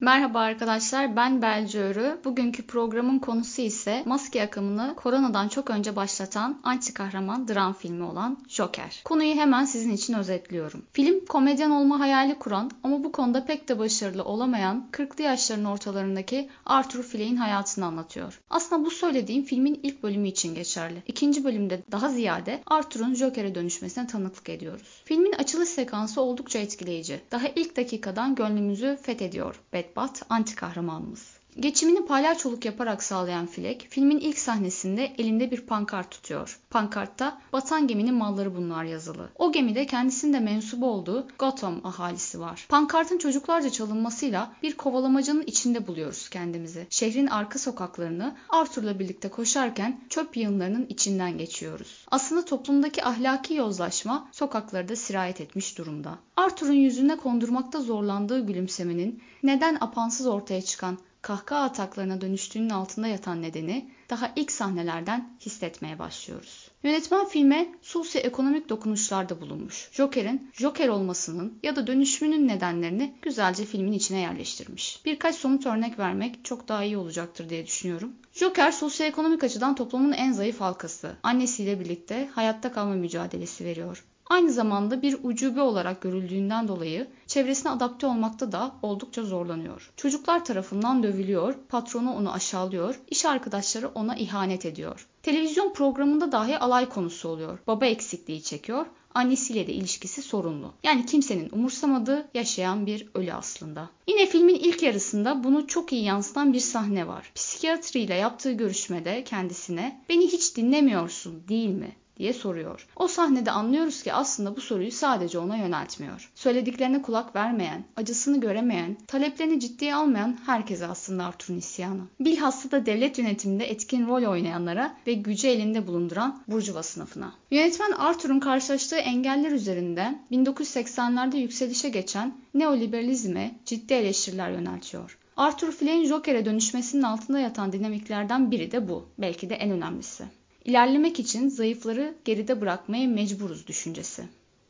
[0.00, 2.18] Merhaba arkadaşlar, ben Belci Örü.
[2.24, 8.38] Bugünkü programın konusu ise maske akımını koronadan çok önce başlatan anti kahraman dram filmi olan
[8.48, 9.00] Joker.
[9.04, 10.82] Konuyu hemen sizin için özetliyorum.
[10.92, 16.48] Film komedyen olma hayali kuran ama bu konuda pek de başarılı olamayan 40'lı yaşların ortalarındaki
[16.66, 18.40] Arthur Fleck'in hayatını anlatıyor.
[18.50, 21.02] Aslında bu söylediğim filmin ilk bölümü için geçerli.
[21.06, 25.02] İkinci bölümde daha ziyade Arthur'un Joker'e dönüşmesine tanıklık ediyoruz.
[25.04, 27.20] Filmin açılış sekansı oldukça etkileyici.
[27.30, 29.60] Daha ilk dakikadan gönlümüzü fethediyor.
[29.88, 31.37] Bedbat anti kahramanımız.
[31.60, 36.60] Geçimini palyaçoluk yaparak sağlayan Fleck, filmin ilk sahnesinde elinde bir pankart tutuyor.
[36.70, 39.28] Pankartta batan geminin malları bunlar yazılı.
[39.34, 42.66] O gemide kendisinin de mensubu olduğu Gotham ahalisi var.
[42.68, 46.86] Pankartın çocuklarca çalınmasıyla bir kovalamacanın içinde buluyoruz kendimizi.
[46.90, 52.06] Şehrin arka sokaklarını Arthur'la birlikte koşarken çöp yığınlarının içinden geçiyoruz.
[52.10, 56.18] Aslında toplumdaki ahlaki yozlaşma sokakları da sirayet etmiş durumda.
[56.36, 63.90] Arthur'un yüzüne kondurmakta zorlandığı gülümsemenin neden apansız ortaya çıkan kahkaha ataklarına dönüştüğünün altında yatan nedeni
[64.10, 66.70] daha ilk sahnelerden hissetmeye başlıyoruz.
[66.82, 69.88] Yönetmen filme sosyoekonomik dokunuşlarda bulunmuş.
[69.92, 75.00] Joker'in Joker olmasının ya da dönüşümünün nedenlerini güzelce filmin içine yerleştirmiş.
[75.04, 78.12] Birkaç somut örnek vermek çok daha iyi olacaktır diye düşünüyorum.
[78.32, 81.16] Joker sosyoekonomik açıdan toplumun en zayıf halkası.
[81.22, 84.04] Annesiyle birlikte hayatta kalma mücadelesi veriyor.
[84.28, 89.92] Aynı zamanda bir ucube olarak görüldüğünden dolayı çevresine adapte olmakta da oldukça zorlanıyor.
[89.96, 95.08] Çocuklar tarafından dövülüyor, patronu onu aşağılıyor, iş arkadaşları ona ihanet ediyor.
[95.22, 97.58] Televizyon programında dahi alay konusu oluyor.
[97.66, 100.72] Baba eksikliği çekiyor, annesiyle de ilişkisi sorunlu.
[100.82, 103.90] Yani kimsenin umursamadığı yaşayan bir ölü aslında.
[104.08, 107.32] Yine filmin ilk yarısında bunu çok iyi yansıtan bir sahne var.
[107.34, 111.96] Psikiyatriyle yaptığı görüşmede kendisine beni hiç dinlemiyorsun değil mi?
[112.18, 112.86] Diye soruyor.
[112.96, 116.30] O sahnede anlıyoruz ki aslında bu soruyu sadece ona yöneltmiyor.
[116.34, 122.00] Söylediklerine kulak vermeyen, acısını göremeyen, taleplerini ciddiye almayan herkese aslında Arthur'un isyanı.
[122.20, 127.32] Bilhassa da devlet yönetiminde etkin rol oynayanlara ve gücü elinde bulunduran Burjuva sınıfına.
[127.50, 135.18] Yönetmen Arthur'un karşılaştığı engeller üzerinden 1980'lerde yükselişe geçen neoliberalizme ciddi eleştiriler yöneltiyor.
[135.36, 139.08] Arthur Fleck'in Joker'e dönüşmesinin altında yatan dinamiklerden biri de bu.
[139.18, 140.24] Belki de en önemlisi.
[140.68, 144.24] İlerlemek için zayıfları geride bırakmaya mecburuz düşüncesi.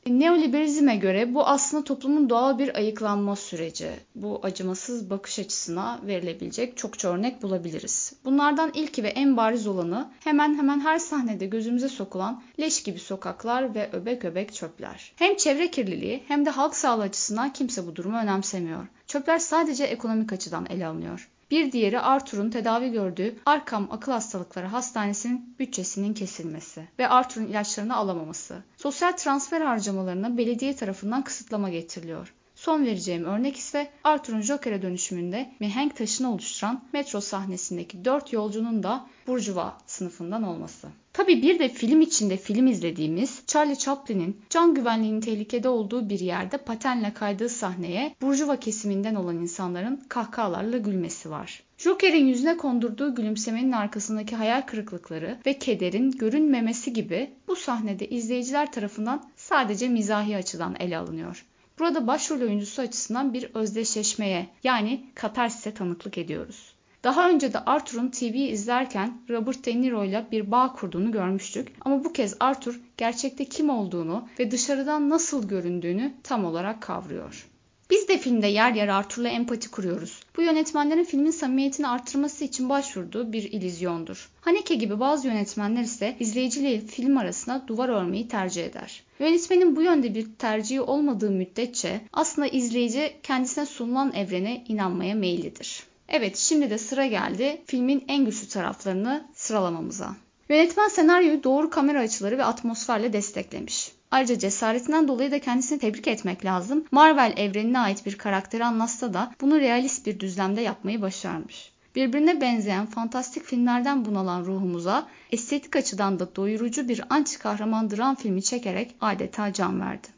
[0.06, 3.90] Neoliberalizme göre bu aslında toplumun doğal bir ayıklanma süreci.
[4.14, 8.12] Bu acımasız bakış açısına verilebilecek çokça örnek bulabiliriz.
[8.24, 13.74] Bunlardan ilki ve en bariz olanı hemen hemen her sahnede gözümüze sokulan leş gibi sokaklar
[13.74, 15.12] ve öbek öbek çöpler.
[15.16, 18.86] Hem çevre kirliliği hem de halk sağlığı açısından kimse bu durumu önemsemiyor.
[19.06, 21.28] Çöpler sadece ekonomik açıdan ele alınıyor.
[21.50, 28.62] Bir diğeri Arthur'un tedavi gördüğü Arkham Akıl Hastalıkları Hastanesi'nin bütçesinin kesilmesi ve Arthur'un ilaçlarını alamaması.
[28.76, 32.34] Sosyal transfer harcamalarına belediye tarafından kısıtlama getiriliyor.
[32.58, 39.06] Son vereceğim örnek ise Arthur'un Joker'e dönüşümünde mihenk taşını oluşturan metro sahnesindeki dört yolcunun da
[39.26, 40.88] Burjuva sınıfından olması.
[41.12, 46.56] Tabi bir de film içinde film izlediğimiz Charlie Chaplin'in can güvenliğinin tehlikede olduğu bir yerde
[46.56, 51.62] patenle kaydığı sahneye Burjuva kesiminden olan insanların kahkahalarla gülmesi var.
[51.78, 59.30] Joker'in yüzüne kondurduğu gülümsemenin arkasındaki hayal kırıklıkları ve kederin görünmemesi gibi bu sahnede izleyiciler tarafından
[59.36, 61.44] sadece mizahi açıdan ele alınıyor.
[61.78, 66.74] Burada başrol oyuncusu açısından bir özdeşleşmeye yani katarsise tanıklık ediyoruz.
[67.04, 71.68] Daha önce de Arthur'un TV izlerken Robert De Niro ile bir bağ kurduğunu görmüştük.
[71.80, 77.48] Ama bu kez Arthur gerçekte kim olduğunu ve dışarıdan nasıl göründüğünü tam olarak kavruyor.
[77.90, 80.20] Biz de filmde yer yer Arthur'la empati kuruyoruz.
[80.36, 84.28] Bu yönetmenlerin filmin samimiyetini arttırması için başvurduğu bir ilizyondur.
[84.40, 89.02] Haneke gibi bazı yönetmenler ise izleyiciyle film arasına duvar örmeyi tercih eder.
[89.18, 95.82] Yönetmenin bu yönde bir tercihi olmadığı müddetçe aslında izleyici kendisine sunulan evrene inanmaya meyillidir.
[96.08, 100.16] Evet şimdi de sıra geldi filmin en güçlü taraflarını sıralamamıza.
[100.48, 103.97] Yönetmen senaryoyu doğru kamera açıları ve atmosferle desteklemiş.
[104.10, 106.84] Ayrıca cesaretinden dolayı da kendisini tebrik etmek lazım.
[106.90, 111.72] Marvel evrenine ait bir karakteri anlatsa da bunu realist bir düzlemde yapmayı başarmış.
[111.96, 118.42] Birbirine benzeyen fantastik filmlerden bunalan ruhumuza estetik açıdan da doyurucu bir anti kahraman dram filmi
[118.42, 120.17] çekerek adeta can verdi.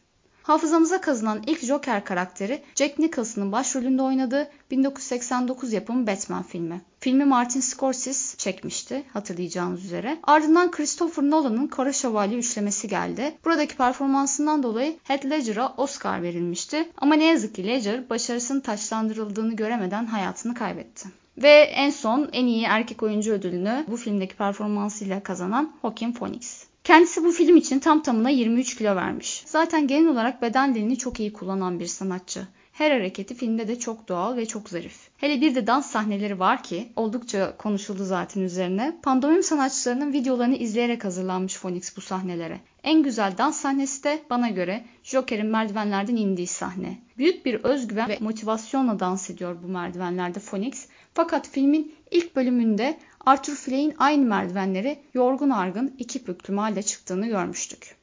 [0.50, 6.80] Hafızamıza kazınan ilk Joker karakteri Jack Nicholson'ın başrolünde oynadığı 1989 yapımı Batman filmi.
[7.00, 10.18] Filmi Martin Scorsese çekmişti hatırlayacağınız üzere.
[10.22, 13.34] Ardından Christopher Nolan'ın Kara Şövalye üçlemesi geldi.
[13.44, 16.88] Buradaki performansından dolayı Heath Ledger'a Oscar verilmişti.
[16.96, 21.08] Ama ne yazık ki Ledger başarısının taçlandırıldığını göremeden hayatını kaybetti.
[21.38, 26.69] Ve en son en iyi erkek oyuncu ödülünü bu filmdeki performansıyla kazanan Joaquin Phoenix.
[26.90, 29.42] Kendisi bu film için tam tamına 23 kilo vermiş.
[29.46, 32.46] Zaten genel olarak beden dilini çok iyi kullanan bir sanatçı.
[32.72, 35.08] Her hareketi filmde de çok doğal ve çok zarif.
[35.16, 38.96] Hele bir de dans sahneleri var ki oldukça konuşuldu zaten üzerine.
[39.02, 42.60] Pandomim sanatçılarının videolarını izleyerek hazırlanmış Phoenix bu sahnelere.
[42.82, 46.98] En güzel dans sahnesi de bana göre Joker'in merdivenlerden indiği sahne.
[47.18, 50.86] Büyük bir özgüven ve motivasyonla dans ediyor bu merdivenlerde Phoenix.
[51.14, 57.96] Fakat filmin ilk bölümünde Arthur Fleck'in aynı merdivenleri yorgun argın iki büklüm halde çıktığını görmüştük.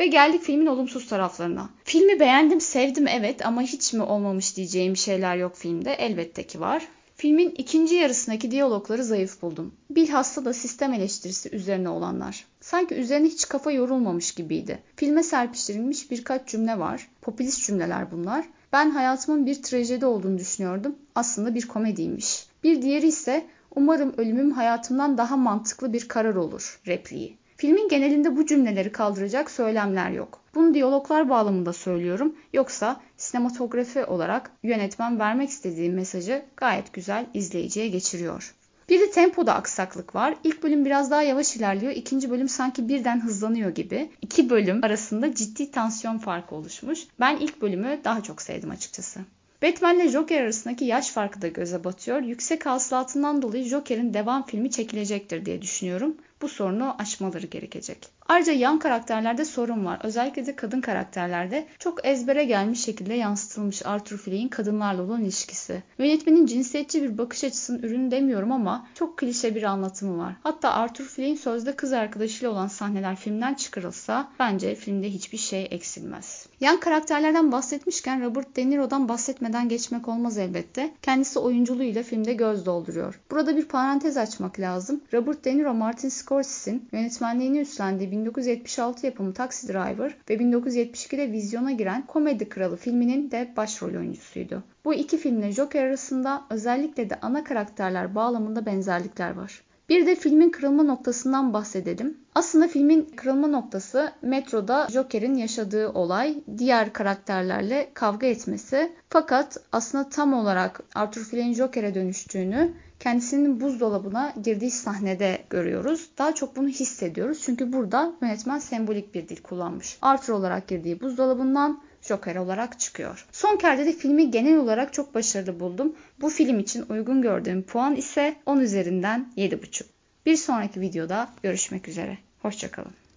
[0.00, 1.70] Ve geldik filmin olumsuz taraflarına.
[1.84, 5.92] Filmi beğendim, sevdim evet ama hiç mi olmamış diyeceğim şeyler yok filmde.
[5.92, 6.88] Elbette ki var.
[7.16, 9.74] Filmin ikinci yarısındaki diyalogları zayıf buldum.
[9.90, 12.44] Bilhassa da sistem eleştirisi üzerine olanlar.
[12.60, 14.78] Sanki üzerine hiç kafa yorulmamış gibiydi.
[14.96, 17.08] Filme serpiştirilmiş birkaç cümle var.
[17.22, 18.44] Popülist cümleler bunlar.
[18.72, 20.96] Ben hayatımın bir trajedi olduğunu düşünüyordum.
[21.14, 22.46] Aslında bir komediymiş.
[22.64, 23.46] Bir diğeri ise
[23.78, 27.38] umarım ölümüm hayatımdan daha mantıklı bir karar olur repliği.
[27.56, 30.40] Filmin genelinde bu cümleleri kaldıracak söylemler yok.
[30.54, 32.36] Bunu diyaloglar bağlamında söylüyorum.
[32.52, 38.54] Yoksa sinematografi olarak yönetmen vermek istediği mesajı gayet güzel izleyiciye geçiriyor.
[38.88, 40.34] Bir de tempoda aksaklık var.
[40.44, 41.92] İlk bölüm biraz daha yavaş ilerliyor.
[41.92, 44.10] İkinci bölüm sanki birden hızlanıyor gibi.
[44.22, 47.00] İki bölüm arasında ciddi tansiyon farkı oluşmuş.
[47.20, 49.20] Ben ilk bölümü daha çok sevdim açıkçası.
[49.62, 52.22] Batman ile Joker arasındaki yaş farkı da göze batıyor.
[52.22, 56.16] Yüksek hasılatından dolayı Joker'in devam filmi çekilecektir diye düşünüyorum.
[56.42, 58.18] Bu sorunu aşmaları gerekecek.
[58.28, 60.00] Ayrıca yan karakterlerde sorun var.
[60.02, 65.82] Özellikle de kadın karakterlerde çok ezbere gelmiş şekilde yansıtılmış Arthur Fleck'in kadınlarla olan ilişkisi.
[65.98, 70.32] Yönetmenin cinsiyetçi bir bakış açısının ürünü demiyorum ama çok klişe bir anlatımı var.
[70.42, 76.46] Hatta Arthur Fleck'in sözde kız arkadaşıyla olan sahneler filmden çıkarılsa bence filmde hiçbir şey eksilmez.
[76.60, 80.90] Yan karakterlerden bahsetmişken Robert De Niro'dan bahsetmeden geçmek olmaz elbette.
[81.02, 83.20] Kendisi oyunculuğuyla filmde göz dolduruyor.
[83.30, 85.00] Burada bir parantez açmak lazım.
[85.14, 92.06] Robert De Niro Martin Scorsese'in yönetmenliğini üstlendiği 1976 yapımı Taxi Driver ve 1972'de vizyona giren
[92.06, 94.62] Komedi Kralı filminin de başrol oyuncusuydu.
[94.84, 99.62] Bu iki filmle Joker arasında özellikle de ana karakterler bağlamında benzerlikler var.
[99.88, 102.18] Bir de filmin kırılma noktasından bahsedelim.
[102.34, 108.92] Aslında filmin kırılma noktası metroda Joker'in yaşadığı olay, diğer karakterlerle kavga etmesi.
[109.10, 116.10] Fakat aslında tam olarak Arthur Fleck'in Joker'e dönüştüğünü kendisinin buzdolabına girdiği sahnede görüyoruz.
[116.18, 117.40] Daha çok bunu hissediyoruz.
[117.42, 119.98] Çünkü burada yönetmen sembolik bir dil kullanmış.
[120.02, 123.26] Arthur olarak girdiği buzdolabından Joker olarak çıkıyor.
[123.32, 125.96] Son kerde de filmi genel olarak çok başarılı buldum.
[126.20, 129.84] Bu film için uygun gördüğüm puan ise 10 üzerinden 7,5.
[130.26, 132.18] Bir sonraki videoda görüşmek üzere.
[132.42, 132.98] Hoşçakalın.